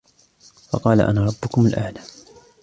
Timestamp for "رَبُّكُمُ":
1.25-1.65